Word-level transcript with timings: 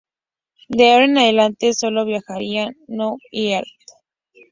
De 0.67 0.91
ahora 0.93 1.05
en 1.05 1.17
adelante 1.19 1.73
sólo 1.75 2.05
viajarían 2.05 2.75
Noonan 2.87 3.17
y 3.29 3.49
Earhart. 3.49 3.83